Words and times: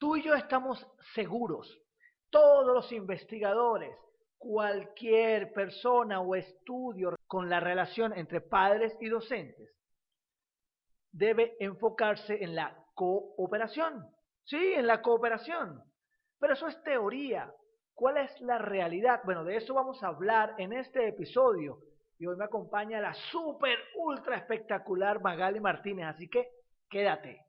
Tú 0.00 0.16
y 0.16 0.22
yo 0.22 0.34
estamos 0.34 0.84
seguros, 1.14 1.78
todos 2.30 2.74
los 2.74 2.90
investigadores, 2.90 3.94
cualquier 4.38 5.52
persona 5.52 6.22
o 6.22 6.34
estudio 6.34 7.14
con 7.26 7.50
la 7.50 7.60
relación 7.60 8.16
entre 8.16 8.40
padres 8.40 8.96
y 8.98 9.10
docentes, 9.10 9.70
debe 11.12 11.54
enfocarse 11.60 12.42
en 12.42 12.54
la 12.54 12.82
cooperación. 12.94 14.08
Sí, 14.44 14.72
en 14.74 14.86
la 14.86 15.02
cooperación. 15.02 15.82
Pero 16.38 16.54
eso 16.54 16.66
es 16.68 16.82
teoría. 16.82 17.52
¿Cuál 17.92 18.16
es 18.16 18.40
la 18.40 18.56
realidad? 18.56 19.20
Bueno, 19.24 19.44
de 19.44 19.56
eso 19.56 19.74
vamos 19.74 20.02
a 20.02 20.08
hablar 20.08 20.54
en 20.56 20.72
este 20.72 21.08
episodio. 21.08 21.78
Y 22.18 22.26
hoy 22.26 22.36
me 22.36 22.46
acompaña 22.46 23.02
la 23.02 23.12
super, 23.12 23.78
ultra 23.96 24.38
espectacular 24.38 25.20
Magali 25.20 25.60
Martínez. 25.60 26.06
Así 26.06 26.26
que 26.30 26.48
quédate. 26.88 27.44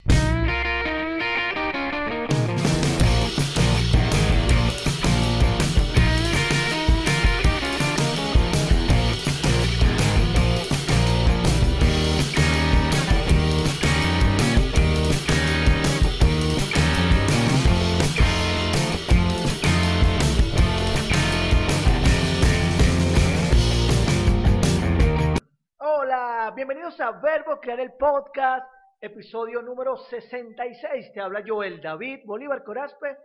Verbo 27.19 27.59
Crear 27.59 27.79
el 27.79 27.93
Podcast, 27.93 28.67
episodio 29.01 29.59
número 29.61 29.97
66. 29.97 31.11
Te 31.13 31.19
habla 31.19 31.43
Joel 31.45 31.81
David 31.81 32.21
Bolívar 32.25 32.63
Corazpe 32.63 33.17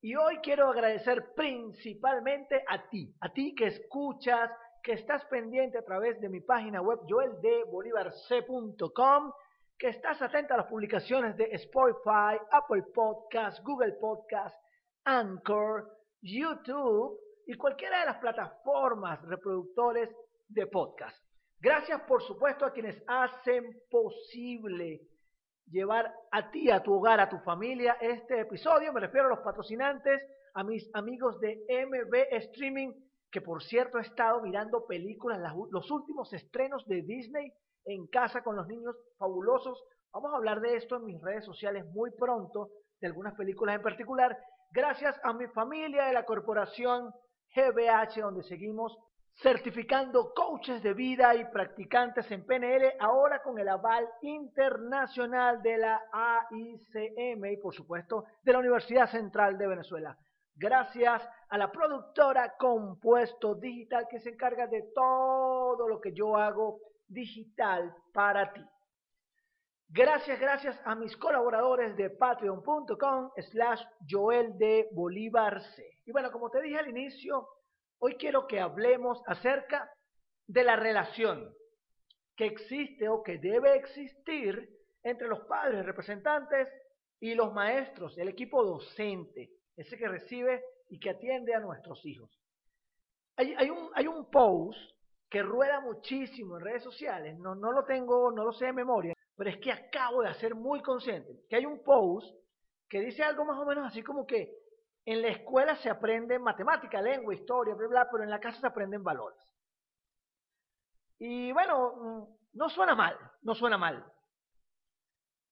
y 0.00 0.14
hoy 0.16 0.38
quiero 0.42 0.68
agradecer 0.68 1.32
principalmente 1.34 2.62
a 2.68 2.88
ti, 2.88 3.14
a 3.20 3.32
ti 3.32 3.54
que 3.54 3.68
escuchas, 3.68 4.50
que 4.82 4.92
estás 4.92 5.24
pendiente 5.26 5.78
a 5.78 5.84
través 5.84 6.20
de 6.20 6.28
mi 6.28 6.40
página 6.40 6.82
web 6.82 6.98
joeldebolivarc.com, 7.08 9.32
que 9.78 9.88
estás 9.88 10.20
atenta 10.20 10.54
a 10.54 10.58
las 10.58 10.66
publicaciones 10.66 11.36
de 11.36 11.44
Spotify, 11.52 12.38
Apple 12.50 12.82
Podcast, 12.94 13.64
Google 13.64 13.92
Podcast, 14.00 14.56
Anchor, 15.04 15.88
YouTube 16.20 17.18
y 17.46 17.54
cualquiera 17.54 18.00
de 18.00 18.06
las 18.06 18.18
plataformas 18.18 19.22
reproductores 19.22 20.10
de 20.48 20.66
podcast. 20.66 21.21
Gracias, 21.62 22.00
por 22.08 22.20
supuesto, 22.24 22.64
a 22.66 22.72
quienes 22.72 23.00
hacen 23.06 23.80
posible 23.88 25.00
llevar 25.70 26.12
a 26.32 26.50
ti, 26.50 26.68
a 26.68 26.82
tu 26.82 26.92
hogar, 26.92 27.20
a 27.20 27.28
tu 27.28 27.38
familia 27.38 27.98
este 28.00 28.40
episodio. 28.40 28.92
Me 28.92 28.98
refiero 28.98 29.26
a 29.26 29.30
los 29.30 29.44
patrocinantes, 29.44 30.20
a 30.54 30.64
mis 30.64 30.90
amigos 30.92 31.38
de 31.38 31.64
MB 31.86 32.14
Streaming, 32.32 32.92
que 33.30 33.40
por 33.40 33.62
cierto 33.62 33.98
he 33.98 34.02
estado 34.02 34.42
mirando 34.42 34.84
películas, 34.86 35.40
los 35.70 35.88
últimos 35.92 36.32
estrenos 36.32 36.84
de 36.88 37.02
Disney 37.02 37.52
en 37.84 38.08
casa 38.08 38.42
con 38.42 38.56
los 38.56 38.66
niños 38.66 38.96
fabulosos. 39.16 39.84
Vamos 40.12 40.32
a 40.32 40.38
hablar 40.38 40.62
de 40.62 40.74
esto 40.74 40.96
en 40.96 41.04
mis 41.04 41.22
redes 41.22 41.44
sociales 41.44 41.86
muy 41.92 42.10
pronto, 42.10 42.70
de 43.00 43.06
algunas 43.06 43.36
películas 43.36 43.76
en 43.76 43.82
particular. 43.82 44.36
Gracias 44.72 45.14
a 45.22 45.32
mi 45.32 45.46
familia 45.46 46.06
de 46.06 46.12
la 46.12 46.24
corporación 46.24 47.12
GBH, 47.54 48.20
donde 48.20 48.42
seguimos 48.42 48.98
certificando 49.34 50.32
coaches 50.34 50.82
de 50.82 50.94
vida 50.94 51.34
y 51.34 51.44
practicantes 51.46 52.30
en 52.30 52.44
PNL, 52.44 52.94
ahora 53.00 53.42
con 53.42 53.58
el 53.58 53.68
aval 53.68 54.08
internacional 54.22 55.62
de 55.62 55.78
la 55.78 56.02
AICM 56.12 57.44
y 57.46 57.56
por 57.56 57.74
supuesto 57.74 58.24
de 58.42 58.52
la 58.52 58.58
Universidad 58.58 59.10
Central 59.10 59.58
de 59.58 59.66
Venezuela. 59.66 60.16
Gracias 60.54 61.22
a 61.48 61.58
la 61.58 61.72
productora 61.72 62.54
Compuesto 62.58 63.54
Digital 63.54 64.06
que 64.10 64.20
se 64.20 64.30
encarga 64.30 64.66
de 64.66 64.82
todo 64.94 65.88
lo 65.88 66.00
que 66.00 66.12
yo 66.12 66.36
hago 66.36 66.80
digital 67.08 67.94
para 68.12 68.52
ti. 68.52 68.64
Gracias, 69.88 70.40
gracias 70.40 70.80
a 70.84 70.94
mis 70.94 71.14
colaboradores 71.16 71.96
de 71.96 72.10
patreon.com 72.10 73.30
slash 73.36 73.82
Joel 74.08 74.56
de 74.56 74.88
Bolívar 74.92 75.60
C. 75.74 75.98
Y 76.06 76.12
bueno, 76.12 76.30
como 76.32 76.48
te 76.48 76.62
dije 76.62 76.78
al 76.78 76.88
inicio, 76.88 77.46
Hoy 78.04 78.16
quiero 78.16 78.48
que 78.48 78.58
hablemos 78.58 79.22
acerca 79.28 79.88
de 80.48 80.64
la 80.64 80.74
relación 80.74 81.54
que 82.34 82.46
existe 82.46 83.08
o 83.08 83.22
que 83.22 83.38
debe 83.38 83.76
existir 83.76 84.68
entre 85.04 85.28
los 85.28 85.42
padres 85.46 85.86
representantes 85.86 86.68
y 87.20 87.36
los 87.36 87.52
maestros, 87.52 88.18
el 88.18 88.28
equipo 88.28 88.64
docente, 88.64 89.50
ese 89.76 89.96
que 89.96 90.08
recibe 90.08 90.64
y 90.88 90.98
que 90.98 91.10
atiende 91.10 91.54
a 91.54 91.60
nuestros 91.60 92.04
hijos. 92.04 92.28
Hay, 93.36 93.70
un, 93.70 94.28
post 94.32 94.80
que 95.30 95.40
rueda 95.44 95.78
muchísimo 95.78 96.56
en 96.56 96.64
redes 96.64 96.82
sociales, 96.82 97.38
no, 97.38 97.54
no 97.54 97.70
lo 97.70 97.84
tengo, 97.84 98.32
no 98.32 98.44
lo 98.44 98.52
sé 98.52 98.66
de 98.66 98.72
memoria, 98.72 99.14
pero 99.36 99.48
es 99.48 99.58
que 99.58 99.70
acabo 99.70 100.22
de 100.22 100.30
hacer 100.30 100.56
muy 100.56 100.82
consciente 100.82 101.44
que 101.48 101.54
hay 101.54 101.66
un 101.66 101.84
post 101.84 102.36
que 102.88 102.98
dice 102.98 103.22
algo 103.22 103.44
más 103.44 103.60
o 103.60 103.64
menos 103.64 103.86
así 103.86 104.02
como 104.02 104.26
que 104.26 104.61
en 105.04 105.22
la 105.22 105.28
escuela 105.28 105.76
se 105.76 105.90
aprende 105.90 106.38
matemática, 106.38 107.02
lengua, 107.02 107.34
historia, 107.34 107.74
bla, 107.74 107.88
bla, 107.88 108.08
pero 108.10 108.22
en 108.22 108.30
la 108.30 108.40
casa 108.40 108.60
se 108.60 108.66
aprenden 108.66 109.02
valores. 109.02 109.40
Y 111.18 111.52
bueno, 111.52 111.94
mm, 111.96 112.58
no 112.58 112.68
suena 112.68 112.94
mal, 112.94 113.18
no 113.42 113.54
suena 113.54 113.78
mal. 113.78 114.04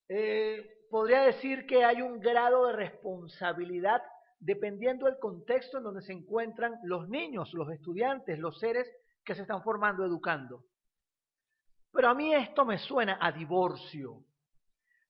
Eh, 0.08 0.86
podría 0.90 1.22
decir 1.22 1.66
que 1.66 1.84
hay 1.84 2.02
un 2.02 2.20
grado 2.20 2.66
de 2.66 2.72
responsabilidad 2.72 4.02
dependiendo 4.40 5.06
del 5.06 5.18
contexto 5.18 5.78
en 5.78 5.84
donde 5.84 6.02
se 6.02 6.12
encuentran 6.12 6.74
los 6.82 7.08
niños, 7.08 7.52
los 7.52 7.70
estudiantes, 7.70 8.38
los 8.38 8.58
seres 8.58 8.90
que 9.24 9.34
se 9.34 9.42
están 9.42 9.62
formando, 9.62 10.04
educando. 10.04 10.64
Pero 11.92 12.08
a 12.08 12.14
mí 12.14 12.34
esto 12.34 12.64
me 12.64 12.78
suena 12.78 13.18
a 13.20 13.30
divorcio. 13.32 14.24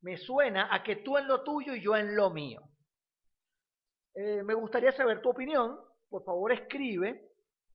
Me 0.03 0.17
suena 0.17 0.75
a 0.75 0.83
que 0.83 0.97
tú 0.97 1.17
en 1.17 1.29
lo 1.29 1.43
tuyo 1.45 1.75
y 1.75 1.81
yo 1.81 1.95
en 1.95 2.17
lo 2.17 2.31
mío. 2.31 2.70
Eh, 4.15 4.43
me 4.43 4.55
gustaría 4.55 4.93
saber 4.93 5.21
tu 5.21 5.31
opinión. 5.31 5.79
Por 6.09 6.25
favor, 6.25 6.53
escribe 6.53 7.31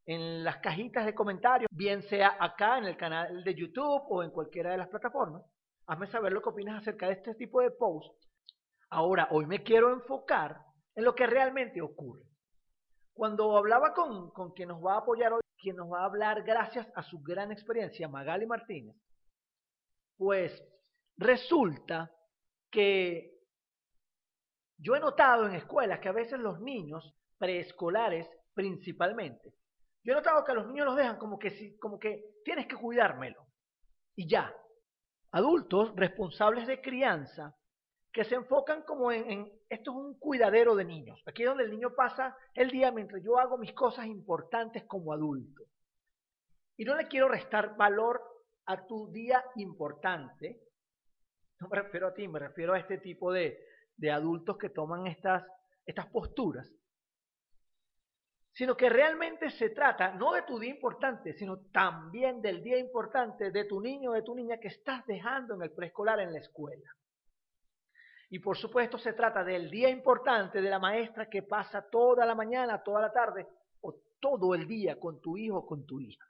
en 0.06 0.44
las 0.44 0.58
cajitas 0.58 1.06
de 1.06 1.16
comentarios, 1.16 1.68
bien 1.72 2.04
sea 2.04 2.38
acá 2.40 2.78
en 2.78 2.86
el 2.86 2.98
canal 2.98 3.44
de 3.44 3.56
YouTube 3.56 4.04
o 4.10 4.24
en 4.24 4.32
cualquiera 4.32 4.72
de 4.72 4.78
las 4.78 4.90
plataformas. 4.90 5.44
Hazme 5.88 6.08
saber 6.08 6.32
lo 6.32 6.42
que 6.42 6.50
opinas 6.50 6.82
acerca 6.82 7.08
de 7.08 7.14
este 7.14 7.36
tipo 7.36 7.62
de 7.62 7.72
posts. 7.72 8.16
Ahora, 8.90 9.28
hoy 9.32 9.46
me 9.46 9.64
quiero 9.64 9.92
enfocar 9.94 10.60
en 10.96 11.06
lo 11.06 11.16
que 11.16 11.26
realmente 11.26 11.82
ocurre. 11.82 12.24
Cuando 13.14 13.58
hablaba 13.58 13.94
con, 13.94 14.30
con 14.32 14.52
quien 14.52 14.70
nos 14.70 14.84
va 14.84 14.96
a 14.96 15.00
apoyar 15.00 15.34
hoy, 15.34 15.42
quien 15.58 15.78
nos 15.78 15.92
va 15.92 16.02
a 16.02 16.06
hablar 16.06 16.44
gracias 16.44 16.88
a 16.96 17.02
su 17.02 17.20
gran 17.22 17.52
experiencia, 17.52 18.08
Magali 18.08 18.46
Martínez, 18.46 18.96
pues 20.18 20.64
resulta 21.18 22.12
que 22.70 23.35
yo 24.78 24.96
he 24.96 25.00
notado 25.00 25.46
en 25.46 25.56
escuelas 25.56 26.00
que 26.00 26.10
a 26.10 26.14
veces 26.14 26.40
los 26.40 26.60
niños 26.60 27.16
preescolares 27.38 28.28
principalmente, 28.54 29.54
yo 30.06 30.14
he 30.14 30.16
notado 30.16 30.44
que 30.44 30.52
a 30.52 30.56
los 30.56 30.68
niños 30.68 30.86
los 30.86 30.96
dejan 30.96 31.18
como 31.18 31.40
que, 31.40 31.78
como 31.80 31.98
que 31.98 32.36
tienes 32.44 32.68
que 32.68 32.76
cuidármelo. 32.76 33.48
Y 34.16 34.30
ya. 34.30 34.56
Adultos 35.32 35.94
responsables 35.96 36.68
de 36.68 36.80
crianza 36.80 37.56
que 38.14 38.24
se 38.24 38.36
enfocan 38.36 38.84
como 38.84 39.12
en, 39.12 39.30
en, 39.30 39.52
esto 39.68 39.92
es 39.92 39.98
un 39.98 40.20
cuidadero 40.20 40.76
de 40.76 40.86
niños. 40.86 41.22
Aquí 41.26 41.42
es 41.42 41.50
donde 41.50 41.64
el 41.66 41.72
niño 41.72 41.96
pasa 41.96 42.38
el 42.54 42.70
día 42.70 42.92
mientras 42.92 43.22
yo 43.24 43.40
hago 43.40 43.58
mis 43.58 43.74
cosas 43.74 44.06
importantes 44.06 44.84
como 44.86 45.12
adulto. 45.12 45.64
Y 46.78 46.86
no 46.86 46.96
le 46.96 47.08
quiero 47.08 47.28
restar 47.28 47.76
valor 47.76 48.22
a 48.68 48.86
tu 48.86 49.12
día 49.12 49.44
importante. 49.56 50.62
No 51.60 51.68
me 51.68 51.82
refiero 51.82 52.08
a 52.08 52.14
ti, 52.14 52.28
me 52.28 52.40
refiero 52.40 52.74
a 52.74 52.80
este 52.80 53.00
tipo 53.00 53.34
de, 53.34 53.58
de 53.98 54.12
adultos 54.12 54.58
que 54.58 54.70
toman 54.70 55.08
estas, 55.08 55.44
estas 55.86 56.08
posturas, 56.08 56.70
sino 58.54 58.76
que 58.78 58.90
realmente 58.90 59.50
se 59.52 59.70
trata 59.70 60.14
no 60.14 60.34
de 60.34 60.44
tu 60.44 60.58
día 60.58 60.74
importante, 60.74 61.34
sino 61.34 61.60
también 61.72 62.42
del 62.42 62.64
día 62.64 62.78
importante 62.78 63.52
de 63.52 63.66
tu 63.66 63.82
niño 63.82 64.12
o 64.12 64.14
de 64.14 64.22
tu 64.22 64.34
niña 64.34 64.58
que 64.58 64.70
estás 64.70 65.06
dejando 65.06 65.56
en 65.56 65.64
el 65.64 65.72
preescolar 65.72 66.22
en 66.22 66.32
la 66.32 66.40
escuela. 66.40 66.90
Y 68.30 68.40
por 68.40 68.58
supuesto 68.58 68.98
se 68.98 69.14
trata 69.14 69.44
del 69.44 69.70
día 69.70 69.90
importante 69.90 70.62
de 70.62 70.70
la 70.70 70.80
maestra 70.80 71.30
que 71.30 71.44
pasa 71.44 71.90
toda 71.90 72.26
la 72.26 72.34
mañana, 72.34 72.82
toda 72.82 73.02
la 73.02 73.12
tarde 73.12 73.46
o 73.82 73.94
todo 74.20 74.56
el 74.56 74.68
día 74.68 75.00
con 75.00 75.22
tu 75.22 75.38
hijo 75.38 75.58
o 75.58 75.66
con 75.66 75.86
tu 75.86 76.00
hija. 76.00 76.26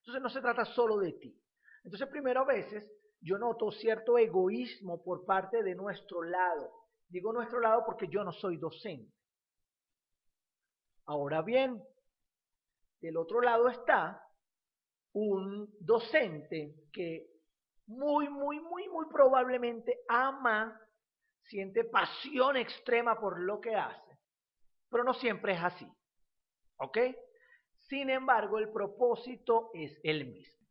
Entonces 0.00 0.22
no 0.22 0.28
se 0.28 0.40
trata 0.40 0.64
solo 0.64 0.98
de 0.98 1.12
ti. 1.12 1.36
Entonces 1.84 2.08
primero 2.08 2.42
a 2.42 2.46
veces 2.46 2.84
yo 3.22 3.38
noto 3.38 3.70
cierto 3.70 4.18
egoísmo 4.18 5.02
por 5.02 5.24
parte 5.24 5.62
de 5.62 5.74
nuestro 5.74 6.22
lado. 6.22 6.70
Digo 7.08 7.32
nuestro 7.32 7.60
lado 7.60 7.84
porque 7.86 8.08
yo 8.08 8.24
no 8.24 8.32
soy 8.32 8.56
docente. 8.56 9.14
Ahora 11.06 11.42
bien, 11.42 11.82
del 13.00 13.16
otro 13.16 13.40
lado 13.40 13.68
está 13.68 14.24
un 15.12 15.72
docente 15.80 16.74
que 16.92 17.26
muy, 17.86 18.28
muy, 18.28 18.60
muy, 18.60 18.88
muy 18.88 19.06
probablemente 19.08 20.00
ama 20.08 20.80
siente 21.44 21.84
pasión 21.84 22.56
extrema 22.56 23.20
por 23.20 23.40
lo 23.40 23.60
que 23.60 23.74
hace, 23.74 24.18
pero 24.88 25.04
no 25.04 25.12
siempre 25.14 25.52
es 25.52 25.62
así. 25.62 25.86
¿Ok? 26.78 26.98
Sin 27.82 28.10
embargo, 28.10 28.58
el 28.58 28.70
propósito 28.72 29.70
es 29.74 29.98
el 30.02 30.24
mismo. 30.26 30.61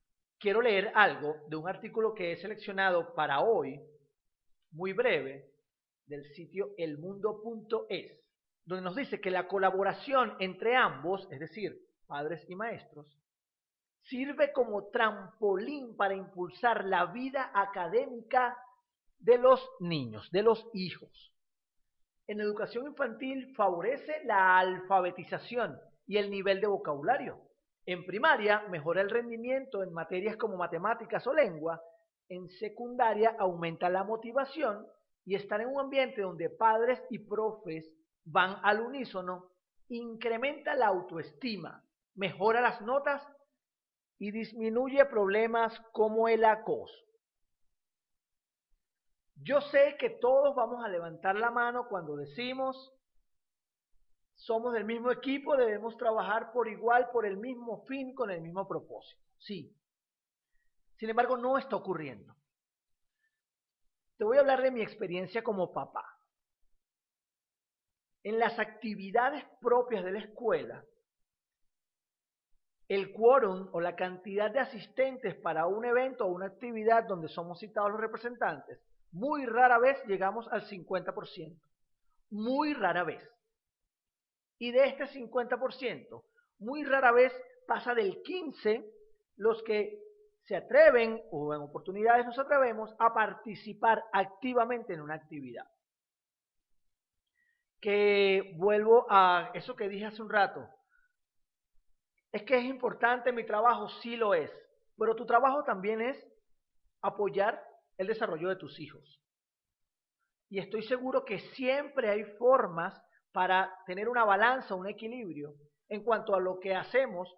Quiero 0.42 0.60
leer 0.60 0.92
algo 0.96 1.36
de 1.50 1.56
un 1.56 1.70
artículo 1.70 2.16
que 2.16 2.32
he 2.32 2.38
seleccionado 2.38 3.14
para 3.14 3.42
hoy, 3.42 3.80
muy 4.72 4.92
breve, 4.92 5.52
del 6.08 6.26
sitio 6.34 6.74
elmundo.es, 6.80 8.20
donde 8.66 8.84
nos 8.84 8.96
dice 8.96 9.22
que 9.22 9.30
la 9.30 9.48
colaboración 9.48 10.36
entre 10.40 10.76
ambos, 10.76 11.28
es 11.32 11.40
decir, 11.40 11.80
padres 12.08 12.44
y 12.50 12.56
maestros, 12.56 13.16
sirve 14.02 14.52
como 14.52 14.90
trampolín 14.90 15.96
para 15.96 16.16
impulsar 16.16 16.86
la 16.86 17.06
vida 17.06 17.52
académica 17.54 18.58
de 19.20 19.38
los 19.38 19.64
niños, 19.80 20.28
de 20.32 20.42
los 20.42 20.68
hijos. 20.74 21.36
En 22.26 22.42
educación 22.42 22.88
infantil 22.88 23.54
favorece 23.56 24.24
la 24.24 24.58
alfabetización 24.58 25.80
y 26.08 26.18
el 26.18 26.32
nivel 26.32 26.62
de 26.62 26.68
vocabulario. 26.68 27.51
En 27.86 28.06
primaria 28.06 28.62
mejora 28.70 29.02
el 29.02 29.10
rendimiento 29.10 29.84
en 29.84 29.94
materias 29.94 30.38
como 30.38 30.58
matemáticas 30.58 31.26
o 31.28 31.34
lengua. 31.34 31.82
En 32.30 32.48
secundaria 32.50 33.36
aumenta 33.40 33.90
la 33.90 34.04
motivación 34.04 34.86
y 35.26 35.36
estar 35.36 35.62
en 35.62 35.70
un 35.70 35.80
ambiente 35.80 36.22
donde 36.22 36.50
padres 36.50 37.02
y 37.10 37.20
profes 37.20 37.90
van 38.24 38.58
al 38.64 38.82
unísono 38.82 39.52
incrementa 39.90 40.74
la 40.76 40.88
autoestima, 40.88 41.84
mejora 42.16 42.62
las 42.62 42.82
notas 42.82 43.22
y 44.20 44.32
disminuye 44.32 45.04
problemas 45.06 45.78
como 45.92 46.28
el 46.28 46.46
acoso. 46.46 46.96
Yo 49.36 49.60
sé 49.62 49.98
que 50.00 50.12
todos 50.12 50.56
vamos 50.56 50.86
a 50.86 50.88
levantar 50.88 51.36
la 51.36 51.50
mano 51.50 51.88
cuando 51.90 52.16
decimos, 52.16 52.94
somos 54.42 54.74
del 54.74 54.86
mismo 54.86 55.12
equipo, 55.12 55.56
debemos 55.56 55.96
trabajar 55.98 56.52
por 56.52 56.68
igual, 56.68 57.10
por 57.12 57.28
el 57.28 57.38
mismo 57.38 57.84
fin, 57.86 58.16
con 58.16 58.32
el 58.32 58.42
mismo 58.42 58.68
propósito. 58.68 59.22
Sí. 59.38 59.72
Sin 60.98 61.10
embargo, 61.10 61.38
no 61.38 61.60
está 61.60 61.76
ocurriendo. 61.76 62.36
Te 64.18 64.24
voy 64.24 64.38
a 64.38 64.40
hablar 64.42 64.64
de 64.64 64.72
mi 64.72 64.82
experiencia 64.82 65.44
como 65.44 65.72
papá. 65.72 66.06
En 68.24 68.40
las 68.40 68.58
actividades 68.58 69.44
propias 69.60 70.04
de 70.04 70.12
la 70.12 70.20
escuela, 70.20 70.84
el 72.88 73.14
quórum 73.14 73.70
o 73.74 73.80
la 73.80 73.96
cantidad 73.96 74.50
de 74.50 74.60
asistentes 74.60 75.36
para 75.36 75.68
un 75.68 75.86
evento 75.86 76.26
o 76.26 76.32
una 76.32 76.48
actividad 76.48 77.04
donde 77.04 77.30
somos 77.30 77.60
citados 77.60 77.92
los 77.92 78.02
representantes, 78.02 78.80
muy 79.12 79.46
rara 79.46 79.78
vez 79.78 80.04
llegamos 80.08 80.48
al 80.48 80.68
50%. 80.68 81.60
Muy 82.32 82.74
rara 82.74 83.04
vez. 83.04 83.24
Y 84.62 84.72
de 84.72 84.90
este 84.90 85.06
50%, 85.06 86.24
muy 86.60 86.84
rara 86.84 87.12
vez 87.12 87.34
pasa 87.66 87.96
del 87.96 88.22
15% 88.22 88.86
los 89.38 89.64
que 89.64 90.00
se 90.44 90.56
atreven 90.56 91.20
o 91.32 91.56
en 91.56 91.62
oportunidades 91.62 92.28
nos 92.28 92.38
atrevemos 92.38 92.94
a 93.00 93.12
participar 93.12 94.04
activamente 94.14 94.94
en 94.94 95.02
una 95.02 95.16
actividad. 95.16 95.66
Que 97.82 98.54
vuelvo 98.58 99.08
a 99.10 99.50
eso 99.56 99.76
que 99.76 99.90
dije 99.90 100.06
hace 100.06 100.22
un 100.22 100.30
rato, 100.30 100.70
es 102.32 102.44
que 102.44 102.60
es 102.60 102.66
importante 102.66 103.32
mi 103.32 103.48
trabajo, 103.48 103.90
sí 104.04 104.16
lo 104.16 104.36
es, 104.36 104.52
pero 104.96 105.16
tu 105.16 105.26
trabajo 105.26 105.64
también 105.64 106.02
es 106.02 106.24
apoyar 107.02 107.66
el 107.98 108.06
desarrollo 108.06 108.50
de 108.50 108.58
tus 108.58 108.80
hijos. 108.80 109.24
Y 110.50 110.60
estoy 110.60 110.84
seguro 110.84 111.26
que 111.26 111.40
siempre 111.56 112.12
hay 112.12 112.26
formas 112.38 113.02
para 113.32 113.74
tener 113.86 114.10
una 114.10 114.24
balanza, 114.24 114.76
un 114.76 114.88
equilibrio 114.88 115.56
en 115.90 116.04
cuanto 116.04 116.36
a 116.36 116.40
lo 116.40 116.60
que 116.60 116.76
hacemos 116.76 117.34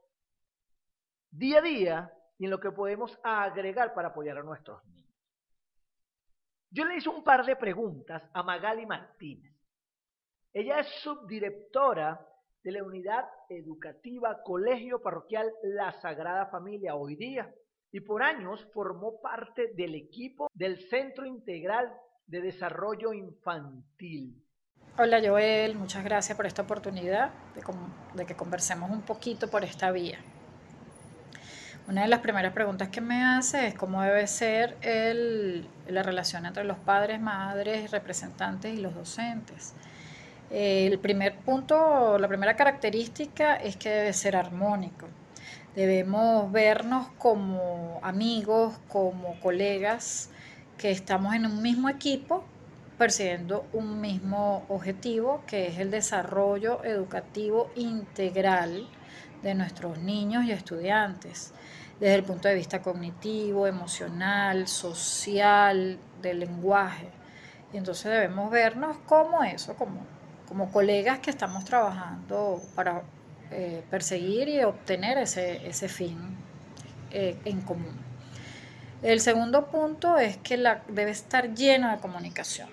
día 1.31 1.60
a 1.60 1.62
día 1.62 2.13
y 2.38 2.45
en 2.45 2.51
lo 2.51 2.60
que 2.60 2.72
podemos 2.72 3.18
agregar 3.24 3.94
para 3.94 4.10
apoyar 4.10 4.38
a 4.38 4.44
nuestros 4.44 4.84
niños. 4.86 5.12
Yo 6.69 6.86
le 6.86 6.98
hice 6.98 7.10
un 7.10 7.24
par 7.24 7.45
de 7.45 7.56
preguntas 7.56 8.24
a 8.34 8.42
Magali 8.44 8.86
Martínez. 8.86 9.54
Ella 10.51 10.80
es 10.80 10.88
subdirectora 11.04 12.28
de 12.63 12.72
la 12.72 12.84
unidad 12.84 13.25
educativa 13.50 14.42
Colegio 14.44 15.01
Parroquial 15.01 15.51
La 15.63 15.92
Sagrada 16.01 16.48
Familia 16.48 16.96
hoy 16.96 17.16
día 17.16 17.54
y 17.92 18.00
por 18.00 18.24
años 18.24 18.63
formó 18.74 19.22
parte 19.22 19.74
del 19.75 19.96
equipo 19.96 20.48
del 20.54 20.78
Centro 20.89 21.25
Integral 21.25 21.94
de 22.25 22.42
Desarrollo 22.42 23.13
Infantil. 23.13 24.44
Hola 24.95 25.19
Joel, 25.25 25.75
muchas 25.75 26.04
gracias 26.04 26.38
por 26.38 26.45
esta 26.45 26.62
oportunidad 26.62 27.31
de, 28.13 28.25
que 28.28 28.36
conversemos 28.36 28.92
un 28.92 29.01
poquito 29.01 29.48
por 29.48 29.63
esta 29.63 29.90
vía. 29.90 30.19
Una 31.88 32.04
de 32.04 32.07
las 32.07 32.19
primeras 32.19 32.54
preguntas 32.54 32.90
que 32.90 33.01
me 33.01 33.24
hace 33.24 33.66
es 33.66 33.74
cómo 33.74 34.04
debe 34.04 34.28
ser 34.28 34.78
la 35.88 36.04
relación 36.04 36.45
entre 36.45 36.63
los 36.63 36.78
padres, 36.78 37.19
madres, 37.19 37.90
representantes 37.90 38.72
y 38.72 38.81
los 38.81 38.94
docentes. 38.94 39.74
El 40.51 41.00
primer 41.00 41.38
punto, 41.38 42.19
la 42.19 42.28
primera 42.28 42.56
característica 42.56 43.56
es 43.56 43.75
que 43.78 43.89
debe 43.89 44.13
ser 44.13 44.36
armónico. 44.36 45.07
Debemos 45.75 46.51
vernos 46.51 47.07
como 47.18 48.00
amigos, 48.04 48.75
como 48.89 49.39
colegas, 49.39 50.30
que 50.78 50.92
estamos 50.92 51.34
en 51.34 51.48
un 51.48 51.63
mismo 51.63 51.89
equipo 51.89 52.44
persiguiendo 52.98 53.66
un 53.74 54.01
mismo 54.01 54.66
objetivo, 54.69 55.44
que 55.48 55.68
es 55.68 55.80
el 55.80 55.92
desarrollo 55.92 56.84
educativo 56.84 57.72
integral 57.75 58.88
de 59.42 59.56
nuestros 59.56 59.98
niños 60.00 60.45
y 60.45 60.51
estudiantes, 60.51 61.54
desde 62.00 62.16
el 62.16 62.24
punto 62.24 62.48
de 62.48 62.56
vista 62.56 62.81
cognitivo, 62.81 63.68
emocional, 63.68 64.68
social, 64.68 65.98
del 66.22 66.40
lenguaje. 66.40 67.10
Y 67.74 67.78
entonces 67.78 68.12
debemos 68.12 68.51
vernos 68.51 68.98
como 69.06 69.44
eso, 69.44 69.75
como 69.75 70.01
como 70.54 70.72
colegas 70.72 71.18
que 71.18 71.31
estamos 71.31 71.66
trabajando 71.66 72.62
para 72.75 73.01
eh, 73.50 73.84
perseguir 73.89 74.50
y 74.50 74.63
obtener 74.63 75.18
ese, 75.18 75.68
ese 75.68 75.89
fin 75.89 76.16
eh, 77.10 77.39
en 77.44 77.62
común. 77.62 77.98
El 79.01 79.19
segundo 79.19 79.66
punto 79.66 80.18
es 80.19 80.38
que 80.38 80.57
la, 80.57 80.84
debe 80.88 81.10
estar 81.10 81.56
llena 81.56 81.96
de 81.96 82.01
comunicación. 82.01 82.69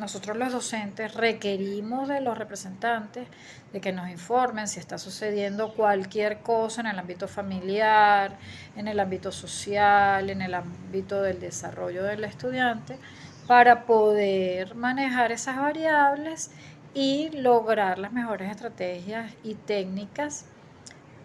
Nosotros 0.00 0.38
los 0.38 0.50
docentes 0.50 1.12
requerimos 1.12 2.08
de 2.08 2.22
los 2.22 2.38
representantes 2.38 3.28
de 3.70 3.82
que 3.82 3.92
nos 3.92 4.08
informen 4.08 4.66
si 4.66 4.80
está 4.80 4.96
sucediendo 4.96 5.74
cualquier 5.74 6.38
cosa 6.38 6.80
en 6.80 6.86
el 6.86 6.98
ámbito 6.98 7.28
familiar, 7.28 8.38
en 8.76 8.88
el 8.88 8.98
ámbito 8.98 9.30
social, 9.30 10.30
en 10.30 10.40
el 10.40 10.54
ámbito 10.54 11.20
del 11.20 11.38
desarrollo 11.38 12.02
del 12.02 12.24
estudiante, 12.24 12.98
para 13.46 13.84
poder 13.84 14.74
manejar 14.74 15.32
esas 15.32 15.58
variables 15.58 16.50
y 16.94 17.28
lograr 17.36 17.98
las 17.98 18.10
mejores 18.10 18.50
estrategias 18.50 19.30
y 19.44 19.54
técnicas 19.54 20.46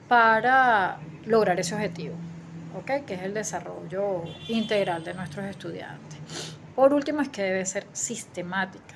para 0.10 1.00
lograr 1.25 1.58
ese 1.62 1.75
objetivo, 1.75 2.15
que 2.86 3.05
es 3.08 3.22
el 3.22 3.34
desarrollo 3.34 4.24
integral 4.50 5.05
de 5.05 5.13
nuestros 5.13 5.46
estudiantes. 5.46 6.58
Por 6.75 6.94
último, 6.94 7.22
es 7.22 7.29
que 7.29 7.44
debe 7.44 7.65
ser 7.65 7.88
sistemática. 7.94 8.96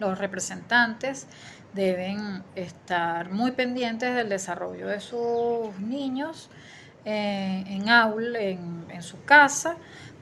Los 0.00 0.18
representantes 0.18 1.26
deben 1.74 2.42
estar 2.54 3.30
muy 3.30 3.52
pendientes 3.52 4.14
del 4.14 4.28
desarrollo 4.28 4.88
de 4.88 5.00
sus 5.00 5.78
niños 5.78 6.48
eh, 7.04 7.64
en 7.66 7.88
aula, 7.88 8.40
en, 8.40 9.02
su 9.02 9.22
casa, 9.24 9.76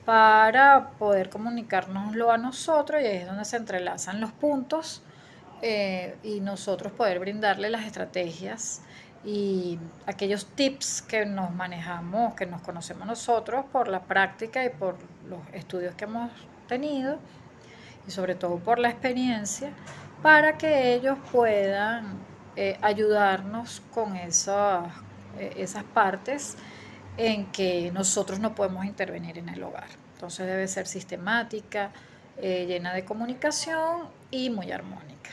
para 0.04 0.90
poder 0.98 1.30
comunicárnoslo 1.30 2.30
a 2.30 2.38
nosotros 2.38 3.00
y 3.02 3.06
ahí 3.06 3.16
es 3.18 3.26
donde 3.26 3.44
se 3.44 3.56
entrelazan 3.56 4.20
los 4.20 4.32
puntos 4.32 5.02
eh, 5.62 6.16
y 6.22 6.40
nosotros 6.40 6.92
poder 6.92 7.18
brindarle 7.18 7.70
las 7.70 7.86
estrategias 7.86 8.82
y 9.24 9.78
aquellos 10.06 10.46
tips 10.46 11.02
que 11.02 11.26
nos 11.26 11.52
manejamos, 11.52 12.34
que 12.34 12.46
nos 12.46 12.62
conocemos 12.62 13.06
nosotros 13.06 13.64
por 13.72 13.88
la 13.88 14.02
práctica 14.02 14.64
y 14.64 14.70
por 14.70 14.96
los 15.28 15.40
estudios 15.52 15.94
que 15.94 16.04
hemos 16.04 16.30
tenido 16.68 17.18
y 18.06 18.10
sobre 18.10 18.34
todo 18.34 18.58
por 18.58 18.78
la 18.78 18.88
experiencia 18.88 19.72
para 20.22 20.56
que 20.56 20.94
ellos 20.94 21.18
puedan 21.32 22.18
eh, 22.54 22.78
ayudarnos 22.82 23.82
con 23.92 24.16
esas, 24.16 24.86
eh, 25.38 25.54
esas 25.56 25.84
partes 25.84 26.56
en 27.16 27.46
que 27.46 27.90
nosotros 27.92 28.38
no 28.38 28.54
podemos 28.54 28.84
intervenir 28.84 29.38
en 29.38 29.48
el 29.48 29.62
hogar. 29.62 29.88
Entonces 30.14 30.46
debe 30.46 30.68
ser 30.68 30.86
sistemática, 30.86 31.90
llena 32.38 32.92
de 32.92 33.04
comunicación 33.06 34.08
y 34.30 34.50
muy 34.50 34.70
armónica. 34.70 35.30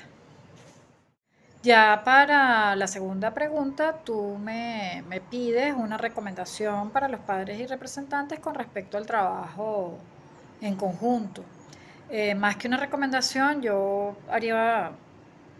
Ya 1.63 2.01
para 2.03 2.75
la 2.75 2.87
segunda 2.87 3.33
pregunta, 3.33 3.93
tú 4.03 4.37
me, 4.37 5.01
pides 5.31 5.73
una 5.73 5.97
recomendación 5.97 6.89
para 6.89 7.07
los 7.07 7.21
padres 7.21 7.57
y 7.57 7.65
representantes 7.65 8.41
con 8.41 8.53
respecto 8.53 8.97
al 8.97 9.05
trabajo 9.05 9.97
en 10.59 10.75
conjunto. 10.75 11.41
Eh, 12.09 12.35
más 12.35 12.57
que 12.57 12.67
una 12.67 12.75
recomendación, 12.75 13.61
yo 13.61 14.17
haría 14.29 14.91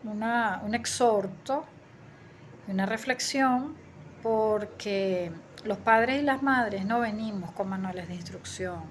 una, 0.03 0.62
un 0.65 0.75
exhorto, 0.75 1.63
una 2.67 2.86
reflexión, 2.86 3.74
porque 4.22 5.31
los 5.63 5.77
padres 5.77 6.22
y 6.22 6.25
las 6.25 6.43
madres 6.43 6.86
no 6.86 7.00
venimos 7.00 7.53
con 7.53 7.69
manuales 7.69 8.10
de 8.10 8.15
instrucción. 8.15 8.81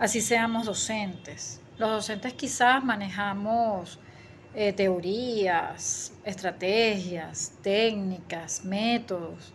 Así 0.00 0.20
seamos 0.20 0.66
docentes. 0.66 1.60
Los 1.78 1.90
docentes 1.90 2.32
quizás 2.32 2.82
manejamos 2.82 4.00
eh, 4.52 4.72
teorías, 4.72 6.12
estrategias, 6.24 7.52
técnicas, 7.62 8.64
métodos, 8.64 9.54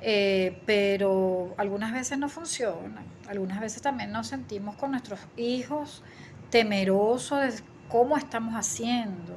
eh, 0.00 0.56
pero 0.66 1.52
algunas 1.58 1.92
veces 1.92 2.16
no 2.16 2.28
funcionan. 2.28 3.04
Algunas 3.28 3.60
veces 3.60 3.82
también 3.82 4.12
nos 4.12 4.28
sentimos 4.28 4.76
con 4.76 4.92
nuestros 4.92 5.18
hijos 5.36 6.04
temerosos 6.48 7.40
de 7.40 7.62
cómo 7.88 8.16
estamos 8.16 8.54
haciendo. 8.54 9.36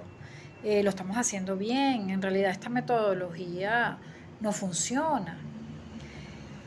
Eh, 0.64 0.84
lo 0.84 0.92
estamos 0.92 1.18
haciendo 1.18 1.58
bien. 1.58 2.12
En 2.12 2.22
realidad 2.22 2.52
esta 2.52 2.70
metodología 2.70 3.98
no 4.42 4.52
funciona. 4.52 5.40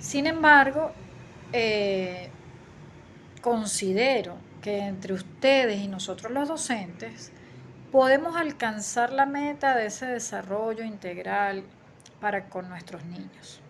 Sin 0.00 0.26
embargo, 0.26 0.92
considero 3.40 4.36
que 4.60 4.78
entre 4.78 5.14
ustedes 5.14 5.80
y 5.80 5.86
nosotros 5.86 6.32
los 6.32 6.48
docentes 6.48 7.32
podemos 7.96 8.36
alcanzar 8.36 9.10
la 9.10 9.24
meta 9.24 9.74
de 9.74 9.86
ese 9.86 10.04
desarrollo 10.04 10.84
integral 10.84 11.64
para 12.20 12.44
con 12.50 12.68
nuestros 12.68 13.02
niños. 13.06 13.62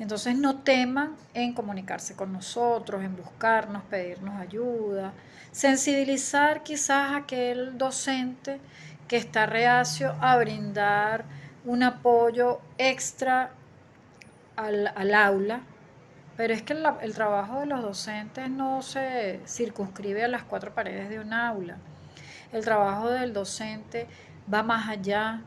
Entonces 0.00 0.36
no 0.36 0.62
teman 0.62 1.14
en 1.32 1.52
comunicarse 1.52 2.16
con 2.16 2.32
nosotros, 2.32 3.04
en 3.04 3.14
buscarnos, 3.14 3.84
pedirnos 3.84 4.40
ayuda, 4.40 5.12
sensibilizar 5.52 6.64
quizás 6.64 7.12
a 7.12 7.16
aquel 7.18 7.78
docente 7.78 8.58
que 9.06 9.16
está 9.16 9.46
reacio 9.46 10.16
a 10.20 10.36
brindar 10.36 11.24
un 11.64 11.84
apoyo 11.84 12.58
extra 12.78 13.52
al, 14.56 15.14
aula, 15.14 15.60
pero 16.36 16.52
es 16.52 16.62
que 16.62 16.72
el, 16.72 16.84
el, 17.00 17.14
trabajo 17.14 17.60
de 17.60 17.66
los 17.66 17.80
docentes 17.80 18.50
no 18.50 18.82
se 18.82 19.40
circunscribe 19.46 20.24
a 20.24 20.28
las 20.28 20.42
cuatro 20.42 20.74
paredes 20.74 21.08
de 21.08 21.20
un 21.20 21.32
aula. 21.32 21.76
El 22.54 22.64
trabajo 22.64 23.10
del 23.10 23.32
docente 23.32 24.06
va 24.52 24.62
más 24.62 24.88
allá, 24.88 25.40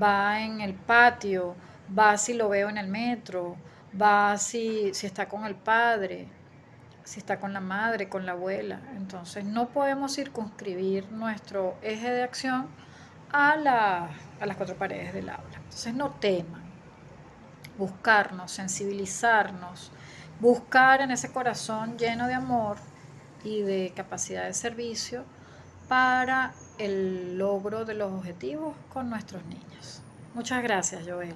va 0.00 0.40
en 0.40 0.60
el 0.60 0.74
patio, 0.74 1.56
va 1.98 2.16
si 2.16 2.34
lo 2.34 2.48
veo 2.48 2.68
en 2.68 2.78
el 2.78 2.86
metro, 2.86 3.56
va 4.00 4.38
si, 4.38 4.94
si 4.94 5.08
está 5.08 5.28
con 5.28 5.44
el 5.44 5.56
padre, 5.56 6.28
si 7.02 7.18
está 7.18 7.40
con 7.40 7.52
la 7.52 7.58
madre, 7.58 8.08
con 8.08 8.24
la 8.24 8.30
abuela. 8.30 8.80
Entonces 8.96 9.44
no 9.44 9.70
podemos 9.70 10.14
circunscribir 10.14 11.10
nuestro 11.10 11.74
eje 11.82 12.12
de 12.12 12.22
acción 12.22 12.68
a, 13.32 13.54
a 14.40 14.46
las 14.46 14.56
cuatro 14.56 14.76
paredes 14.76 15.14
del 15.14 15.28
aula. 15.28 15.56
Entonces 15.56 15.94
no 15.94 16.10
teman 16.10 16.62
buscarnos, 17.76 18.52
sensibilizarnos, 18.52 19.90
buscar 20.38 21.00
en 21.00 21.10
ese 21.10 21.32
corazón 21.32 21.98
lleno 21.98 22.28
de 22.28 22.34
amor 22.34 22.76
y 23.42 23.62
de 23.62 23.92
capacidad 23.96 24.44
de 24.44 24.54
servicio 24.54 25.24
para 25.88 26.52
el 26.78 27.38
logro 27.38 27.84
de 27.84 27.94
los 27.94 28.12
objetivos 28.12 28.76
con 28.92 29.08
nuestros 29.08 29.44
niños. 29.46 30.02
Muchas 30.34 30.62
gracias, 30.62 31.08
Joel. 31.08 31.34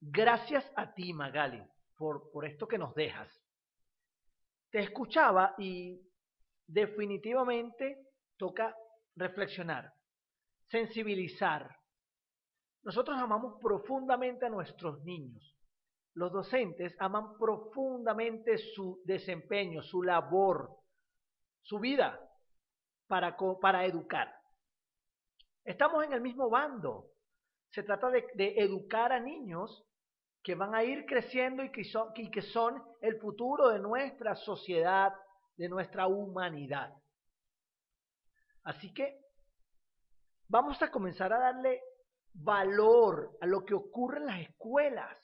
Gracias 0.00 0.70
a 0.74 0.92
ti, 0.94 1.12
Magali, 1.12 1.62
por, 1.96 2.30
por 2.30 2.46
esto 2.46 2.66
que 2.66 2.78
nos 2.78 2.94
dejas. 2.94 3.28
Te 4.70 4.80
escuchaba 4.80 5.54
y 5.58 6.00
definitivamente 6.66 8.06
toca 8.38 8.74
reflexionar, 9.16 9.92
sensibilizar. 10.68 11.68
Nosotros 12.82 13.18
amamos 13.18 13.60
profundamente 13.60 14.46
a 14.46 14.50
nuestros 14.50 15.02
niños. 15.04 15.54
Los 16.14 16.32
docentes 16.32 16.96
aman 16.98 17.36
profundamente 17.38 18.56
su 18.56 19.02
desempeño, 19.04 19.82
su 19.82 20.02
labor, 20.02 20.70
su 21.62 21.78
vida 21.78 22.18
para, 23.10 23.36
para 23.60 23.84
educar. 23.84 24.32
Estamos 25.64 26.04
en 26.04 26.12
el 26.12 26.20
mismo 26.20 26.48
bando. 26.48 27.10
Se 27.70 27.82
trata 27.82 28.08
de, 28.08 28.24
educar 28.56 29.12
a 29.12 29.18
niños 29.18 29.84
que 30.44 30.54
van 30.54 30.76
a 30.76 30.84
ir 30.84 31.04
creciendo 31.06 31.64
y 31.64 31.72
que, 31.72 31.82
son, 31.82 32.12
y 32.14 32.30
que 32.30 32.40
son 32.40 32.80
el 33.00 33.18
futuro 33.18 33.70
de 33.70 33.80
nuestra 33.80 34.36
sociedad, 34.36 35.12
de 35.56 35.68
nuestra 35.68 36.06
humanidad. 36.06 36.94
Así 38.62 38.94
que 38.94 39.18
vamos 40.48 40.80
a 40.80 40.90
comenzar 40.92 41.32
a 41.32 41.40
darle 41.40 41.82
valor 42.32 43.36
a 43.40 43.46
lo 43.46 43.64
que 43.64 43.74
ocurre 43.74 44.18
en 44.18 44.26
las 44.26 44.40
escuelas. 44.42 45.18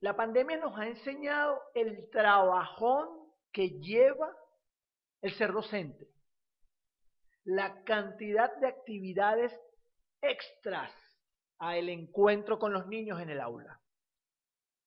La 0.00 0.14
pandemia 0.14 0.58
nos 0.58 0.78
ha 0.78 0.86
enseñado 0.86 1.62
el 1.74 2.10
trabajón 2.10 3.08
que 3.52 3.70
lleva 3.80 4.30
el 5.22 5.32
ser 5.32 5.52
docente, 5.52 6.06
la 7.48 7.82
cantidad 7.84 8.54
de 8.58 8.66
actividades 8.66 9.58
extras 10.20 10.92
a 11.58 11.78
el 11.78 11.88
encuentro 11.88 12.58
con 12.58 12.74
los 12.74 12.86
niños 12.88 13.22
en 13.22 13.30
el 13.30 13.40
aula. 13.40 13.80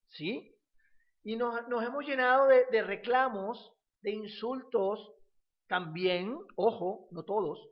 ¿sí? 0.09 0.55
Y 1.23 1.37
nos, 1.37 1.59
hemos 1.71 2.05
llenado 2.05 2.45
de, 2.45 2.83
reclamos, 2.83 3.73
de 4.01 4.11
insultos, 4.11 5.11
también, 5.67 6.37
ojo, 6.55 7.07
no 7.09 7.23
todos, 7.23 7.67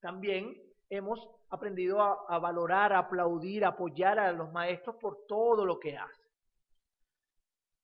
también 0.00 0.56
hemos 0.90 1.18
aprendido 1.48 2.00
a, 2.00 2.16
a, 2.28 2.38
valorar, 2.38 2.92
a 2.92 3.00
aplaudir, 3.00 3.64
a 3.64 3.70
apoyar 3.70 4.20
a 4.20 4.30
los 4.30 4.52
maestros 4.52 4.94
por 5.00 5.26
todo 5.26 5.66
lo 5.66 5.80
que 5.80 5.96
hacen. 5.96 6.26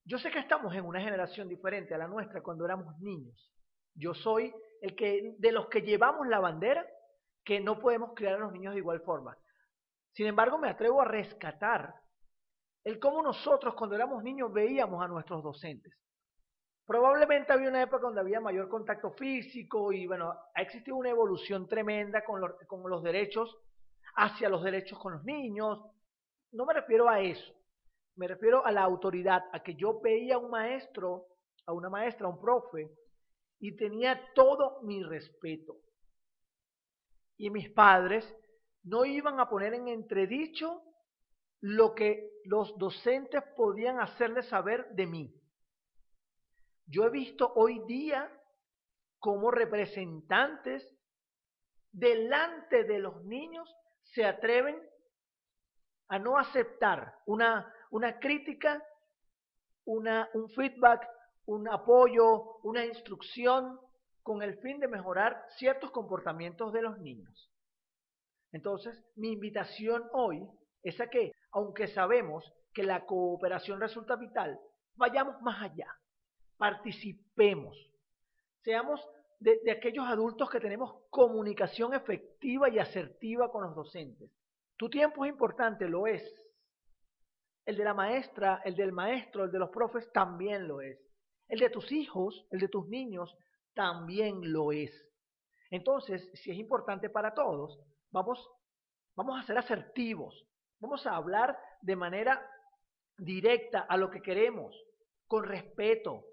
Yo 0.05 0.17
sé 0.19 0.31
que 0.31 0.39
estamos 0.39 0.73
en 0.77 0.85
una 0.85 1.01
generación 1.01 1.49
diferente 1.49 1.93
a 1.93 1.99
la 1.99 2.07
nuestra 2.07 2.41
cuando 2.41 2.65
éramos 2.65 2.97
niños. 3.01 3.53
Yo 3.97 4.15
soy 4.15 4.55
el 4.81 4.95
que 4.95 5.35
de 5.39 5.53
los 5.53 5.69
que 5.69 5.83
llevamos 5.83 6.27
la 6.29 6.39
bandera 6.39 6.87
que 7.45 7.61
no 7.61 7.79
podemos 7.79 8.13
criar 8.15 8.35
a 8.35 8.39
los 8.39 8.53
niños 8.53 8.75
de 8.75 8.81
igual 8.81 9.01
forma. 9.01 9.37
Sin 10.13 10.27
embargo, 10.27 10.59
me 10.59 10.69
atrevo 10.69 11.01
a 11.01 11.05
rescatar 11.05 11.95
el 12.85 12.99
cómo 12.99 13.23
nosotros 13.23 13.75
cuando 13.75 13.97
éramos 13.97 14.23
niños 14.23 14.53
veíamos 14.53 15.03
a 15.03 15.09
nuestros 15.09 15.43
docentes. 15.43 15.93
Probablemente 16.87 17.53
había 17.53 17.69
una 17.69 17.83
época 17.83 18.03
donde 18.07 18.21
había 18.21 18.41
mayor 18.41 18.69
contacto 18.69 19.11
físico 19.11 19.93
y 19.93 20.07
bueno, 20.07 20.33
ha 20.55 20.63
existido 20.63 20.97
una 20.97 21.11
evolución 21.11 21.67
tremenda 21.67 22.25
con 22.25 22.41
los, 22.41 23.03
derechos 23.03 23.59
hacia 24.15 24.49
los 24.49 24.63
derechos 24.63 24.99
con 24.99 25.15
los 25.15 25.25
niños. 25.25 25.81
No 26.53 26.65
me 26.65 26.75
refiero 26.75 27.09
a 27.09 27.21
eso, 27.21 27.53
me 28.15 28.29
refiero 28.29 28.65
a 28.65 28.71
la 28.71 28.83
autoridad, 28.83 29.43
a 29.53 29.63
que 29.65 29.75
yo 29.75 30.01
veía 30.01 30.37
a 30.37 30.39
un 30.39 30.51
maestro, 30.51 31.27
a 31.67 31.73
una 31.73 31.91
maestra, 31.91 32.27
a 32.27 32.31
un 32.31 32.41
profe, 32.41 32.89
y 33.59 33.77
tenía 33.77 34.33
todo 34.35 34.83
mi 34.83 35.03
respeto. 35.03 35.77
Y 37.37 37.51
mis 37.51 37.71
padres 37.71 38.25
no 38.83 39.05
iban 39.05 39.41
a 39.41 39.49
poner 39.49 39.75
en 39.75 39.89
entredicho 39.89 40.83
lo 41.61 41.95
que 41.95 42.31
los 42.45 42.77
docentes 42.79 43.43
podían 43.57 44.01
hacerle 44.01 44.43
saber 44.43 44.89
de 44.91 45.07
mí. 45.07 45.35
Yo 46.87 47.05
he 47.05 47.11
visto 47.11 47.53
hoy 47.55 47.81
día 47.87 48.31
como 49.19 49.51
representantes 49.51 50.89
delante 51.91 52.85
de 52.85 52.99
los 52.99 53.25
niños 53.25 53.69
se 54.05 54.25
atreven 54.25 54.81
a 56.09 56.19
no 56.19 56.39
aceptar 56.39 57.19
una, 57.27 57.73
una 57.91 58.19
crítica, 58.21 58.83
una, 59.85 60.29
un 60.35 60.49
feedback, 60.51 61.09
un 61.47 61.69
apoyo, 61.69 62.59
una 62.63 62.85
instrucción 62.85 63.79
con 64.23 64.43
el 64.43 64.59
fin 64.59 64.81
de 64.81 64.89
mejorar 64.89 65.41
ciertos 65.57 65.91
comportamientos 65.91 66.73
de 66.73 66.83
los 66.83 66.99
niños. 66.99 67.51
Entonces, 68.53 69.05
mi 69.15 69.33
invitación 69.33 70.05
hoy 70.13 70.49
es 70.83 71.01
a 71.01 71.09
que 71.09 71.33
aunque 71.53 71.87
sabemos 71.89 72.53
que 72.73 72.83
la 72.83 73.07
cooperación 73.07 73.81
resulta 73.81 74.17
vital, 74.17 74.59
vayamos 74.95 75.41
más 75.43 75.63
allá, 75.63 75.89
participemos, 76.57 77.77
seamos 78.63 79.01
de, 79.39 79.71
aquellos 79.71 80.07
adultos 80.07 80.51
que 80.51 80.61
tenemos 80.61 80.95
comunicación 81.11 81.95
efectiva 81.95 82.69
y 82.69 82.79
asertiva 82.79 83.51
con 83.51 83.65
los 83.65 83.75
docentes. 83.75 84.31
Tu 84.77 84.91
tiempo 84.91 85.25
es 85.25 85.31
importante, 85.31 85.89
lo 85.89 86.07
es. 86.07 86.23
El 87.65 87.77
de 87.77 87.85
la 87.85 87.95
maestra, 87.95 88.61
el 88.65 88.77
del 88.77 88.93
maestro, 88.93 89.45
el 89.45 89.53
de 89.53 89.59
los 89.59 89.71
profes 89.71 90.11
también 90.13 90.69
lo 90.69 90.81
es. 90.81 90.99
El 91.49 91.61
de 91.61 91.71
tus 91.71 91.91
hijos, 91.93 92.47
el 92.51 92.61
de 92.61 92.69
tus 92.69 92.89
niños 92.89 93.37
también 93.75 94.53
lo 94.53 94.73
es. 94.73 94.91
Entonces, 95.71 96.31
si 96.35 96.51
es 96.51 96.59
importante 96.59 97.11
para 97.11 97.35
todos, 97.35 97.79
vamos, 98.11 98.49
vamos 99.15 99.41
a 99.41 99.47
ser 99.47 99.59
asertivos, 99.59 100.47
Vamos 100.79 101.07
a 101.07 101.17
hablar 101.17 101.59
de 101.81 101.97
manera 101.97 102.47
directa 103.17 103.81
a 103.81 103.97
lo 103.97 104.11
que 104.11 104.21
queremos, 104.21 104.77
con 105.27 105.45
respeto, 105.45 106.25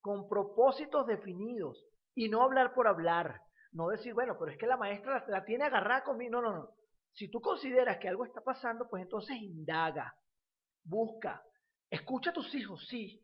con 0.00 0.28
propósitos 0.28 1.06
definidos, 1.06 1.86
Y 2.14 2.28
no 2.28 2.42
hablar 2.42 2.74
por 2.74 2.86
hablar. 2.86 3.40
No 3.70 3.88
decir, 3.88 4.12
bueno, 4.12 4.36
pero 4.38 4.50
es 4.50 4.58
que 4.58 4.66
la 4.66 4.76
maestra 4.76 5.24
la, 5.28 5.44
tiene 5.46 5.64
agarrada 5.64 6.04
conmigo. 6.04 6.32
No, 6.32 6.42
no, 6.42 6.52
no. 6.52 6.68
Si 7.14 7.30
tú 7.30 7.40
consideras 7.40 7.96
que 7.98 8.08
algo 8.08 8.26
está 8.26 8.42
pasando, 8.42 8.86
pues 8.86 9.02
entonces 9.02 9.36
indaga, 9.40 10.14
busca, 10.84 11.42
escucha 11.88 12.30
a 12.30 12.32
tus 12.34 12.54
hijos, 12.54 12.86
sí, 12.88 13.22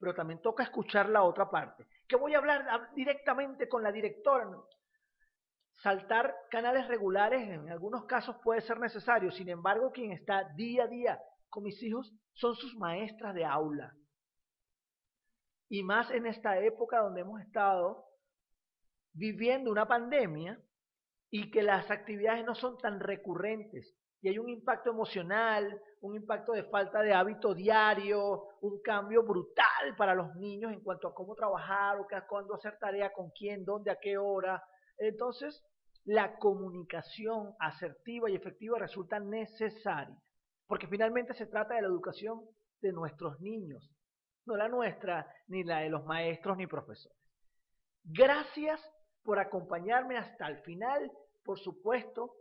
pero 0.00 0.14
también 0.14 0.40
toca 0.40 0.62
escuchar 0.62 1.10
la 1.10 1.22
otra 1.22 1.50
parte. 1.50 1.86
Que 2.08 2.16
voy 2.16 2.34
a 2.34 2.38
hablar 2.38 2.90
directamente 2.94 3.68
con 3.68 3.82
la 3.82 3.92
directora. 3.92 4.48
Saltar 5.82 6.34
canales 6.50 6.88
regulares 6.88 7.46
en 7.48 7.70
algunos 7.70 8.06
casos 8.06 8.36
puede 8.42 8.62
ser 8.62 8.80
necesario. 8.80 9.30
Sin 9.30 9.50
embargo, 9.50 9.92
quien 9.92 10.12
está 10.12 10.44
día 10.54 10.84
a 10.84 10.88
día 10.88 11.20
con 11.50 11.64
mis 11.64 11.80
hijos 11.82 12.10
son 12.32 12.56
sus 12.56 12.74
maestras 12.76 13.34
de 13.34 13.44
aula. 13.44 13.94
Y 15.68 15.82
más 15.82 16.10
en 16.10 16.26
esta 16.26 16.58
época 16.58 17.00
donde 17.00 17.20
hemos 17.20 17.40
estado 17.42 18.06
viviendo 19.12 19.70
una 19.70 19.86
pandemia 19.86 20.58
y 21.30 21.50
que 21.50 21.62
las 21.62 21.90
actividades 21.90 22.44
no 22.44 22.54
son 22.54 22.78
tan 22.78 23.00
recurrentes 23.00 23.94
y 24.22 24.28
hay 24.28 24.38
un 24.38 24.48
impacto 24.48 24.90
emocional, 24.90 25.80
un 26.02 26.14
impacto 26.14 26.52
de 26.52 26.64
falta 26.64 27.00
de 27.00 27.14
hábito 27.14 27.54
diario, 27.54 28.44
un 28.60 28.80
cambio 28.82 29.22
brutal 29.22 29.96
para 29.96 30.14
los 30.14 30.34
niños 30.36 30.72
en 30.72 30.80
cuanto 30.80 31.08
a 31.08 31.14
cómo 31.14 31.34
trabajar 31.34 31.98
o 31.98 32.06
cuándo 32.28 32.54
hacer 32.54 32.78
tarea, 32.78 33.12
con 33.12 33.30
quién, 33.30 33.64
dónde, 33.64 33.90
a 33.90 33.96
qué 33.96 34.18
hora. 34.18 34.62
Entonces, 34.98 35.64
la 36.04 36.36
comunicación 36.38 37.54
asertiva 37.58 38.28
y 38.30 38.36
efectiva 38.36 38.78
resulta 38.78 39.18
necesaria, 39.20 40.16
porque 40.66 40.86
finalmente 40.86 41.34
se 41.34 41.46
trata 41.46 41.74
de 41.74 41.82
la 41.82 41.88
educación 41.88 42.42
de 42.82 42.92
nuestros 42.92 43.40
niños, 43.40 43.90
no 44.46 44.56
la 44.56 44.68
nuestra, 44.68 45.26
ni 45.48 45.64
la 45.64 45.80
de 45.80 45.90
los 45.90 46.04
maestros 46.04 46.56
ni 46.56 46.66
profesores. 46.66 47.16
Gracias 48.04 48.80
por 49.22 49.38
acompañarme 49.38 50.16
hasta 50.16 50.46
el 50.48 50.58
final. 50.62 51.10
Por 51.44 51.58
supuesto, 51.58 52.34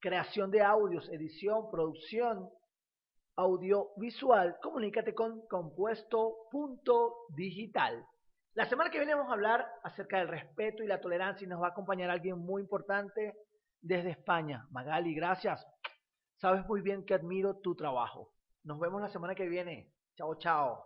creación 0.00 0.50
de 0.50 0.60
audios, 0.60 1.08
edición, 1.08 1.70
producción, 1.70 2.50
audiovisual, 3.36 4.58
comunícate 4.60 5.14
con 5.14 5.46
compuesto.digital. 5.46 8.06
La 8.52 8.68
semana 8.68 8.90
que 8.90 8.98
viene 8.98 9.14
vamos 9.14 9.30
a 9.30 9.34
hablar 9.34 9.66
acerca 9.82 10.18
del 10.18 10.28
respeto 10.28 10.82
y 10.82 10.88
la 10.88 11.00
tolerancia 11.00 11.46
y 11.46 11.48
nos 11.48 11.62
va 11.62 11.68
a 11.68 11.70
acompañar 11.70 12.10
alguien 12.10 12.36
muy 12.36 12.60
importante 12.60 13.32
desde 13.80 14.10
España. 14.10 14.68
Magali, 14.70 15.14
gracias. 15.14 15.66
Sabes 16.44 16.68
muy 16.68 16.82
bien 16.82 17.06
que 17.06 17.14
admiro 17.14 17.56
tu 17.56 17.74
trabajo. 17.74 18.34
Nos 18.64 18.78
vemos 18.78 19.00
la 19.00 19.08
semana 19.08 19.34
que 19.34 19.48
viene. 19.48 19.94
Chao, 20.14 20.34
chao. 20.34 20.84